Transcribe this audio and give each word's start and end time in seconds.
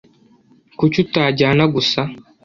Kuki 0.77 0.97
utajyana 1.05 1.63
gusa? 1.73 2.01